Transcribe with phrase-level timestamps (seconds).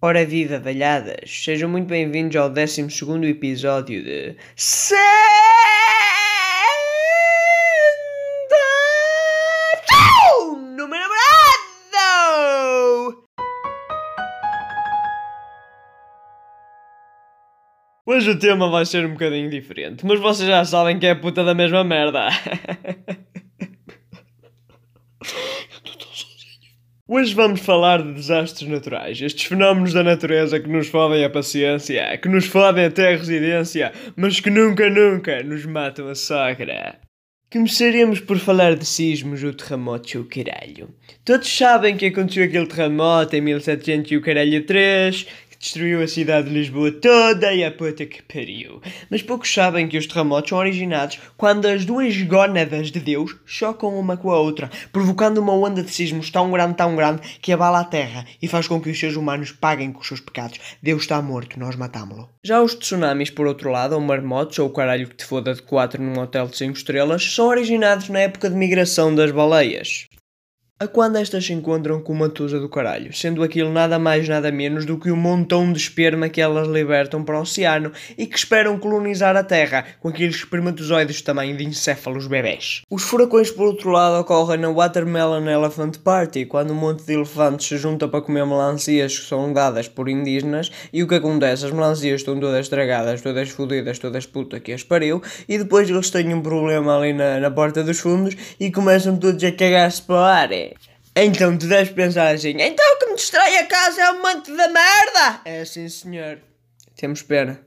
[0.00, 1.42] Ora viva, velhadas!
[1.42, 2.86] Sejam muito bem-vindos ao 12
[3.28, 4.96] episódio de Santa
[10.76, 11.00] no meu!
[18.06, 21.42] Hoje o tema vai ser um bocadinho diferente, mas vocês já sabem que é puta
[21.42, 22.28] da mesma merda.
[27.10, 32.18] Hoje vamos falar de desastres naturais, estes fenómenos da natureza que nos fodem a paciência,
[32.18, 37.00] que nos fodem até a residência, mas que nunca, nunca nos matam a sogra.
[37.50, 40.94] Começaremos por falar de sismos ou terremotos ou caralho.
[41.24, 45.26] Todos sabem que aconteceu aquele terremoto em 1700 e o caralho 3,
[45.58, 48.80] destruiu a cidade de Lisboa toda e a puta que pariu.
[49.10, 53.98] Mas poucos sabem que os terremotos são originados quando as duas gónadas de Deus chocam
[53.98, 57.80] uma com a outra, provocando uma onda de sismos tão grande, tão grande, que abala
[57.80, 60.58] a terra e faz com que os seres humanos paguem com os seus pecados.
[60.82, 62.28] Deus está morto, nós matámo-lo.
[62.42, 65.62] Já os tsunamis, por outro lado, ou marmotos, ou o caralho que te foda de
[65.62, 70.08] 4 num hotel de 5 estrelas, são originados na época de migração das baleias
[70.80, 74.52] a quando estas se encontram com uma tusa do caralho, sendo aquilo nada mais nada
[74.52, 78.38] menos do que um montão de esperma que elas libertam para o oceano e que
[78.38, 82.82] esperam colonizar a Terra com aqueles espermatozoides também de encéfalos bebés.
[82.88, 87.66] Os furacões, por outro lado, ocorrem na Watermelon Elephant Party, quando um monte de elefantes
[87.66, 91.66] se junta para comer melancias que são dadas por indígenas e o que acontece?
[91.66, 96.08] As melancias estão todas estragadas, todas fodidas, todas puta que as pariu e depois eles
[96.08, 100.14] têm um problema ali na, na porta dos fundos e começam todos a cagar-se para
[100.14, 100.67] o ar.
[101.20, 104.52] Então tu deves pensar assim, então o que me distrai a casa é um monte
[104.52, 105.40] de merda!
[105.44, 106.38] É assim, senhor.
[106.94, 107.60] Temos pena.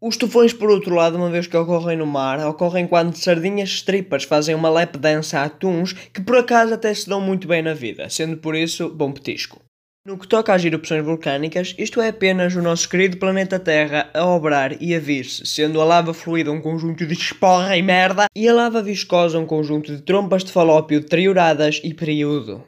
[0.00, 4.24] Os tufões, por outro lado, uma vez que ocorrem no mar, ocorrem quando sardinhas strippers
[4.24, 7.74] fazem uma lap dance a atuns que por acaso até se dão muito bem na
[7.74, 9.60] vida, sendo por isso bom petisco.
[10.06, 14.24] No que toca às erupções vulcânicas, isto é apenas o nosso querido planeta Terra a
[14.24, 18.48] obrar e a vir-se, sendo a lava fluida um conjunto de esporra e merda e
[18.48, 22.64] a lava viscosa um conjunto de trompas de falópio deterioradas e período.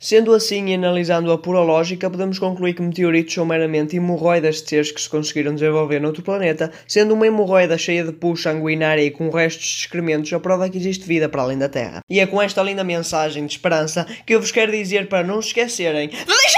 [0.00, 4.68] Sendo assim e analisando a pura lógica, podemos concluir que meteoritos são meramente hemorroidas de
[4.68, 9.10] seres que se conseguiram desenvolver noutro planeta, sendo uma hemorroida cheia de pus sanguinária e
[9.10, 12.00] com restos de excrementos a prova que existe vida para além da Terra.
[12.08, 15.42] E é com esta linda mensagem de esperança que eu vos quero dizer para não
[15.42, 16.57] se esquecerem de deixar